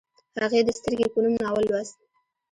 هغې 0.41 0.59
د 0.67 0.69
سترګې 0.79 1.07
په 1.13 1.19
نوم 1.23 1.33
ناول 1.43 1.63
لوست 1.71 1.97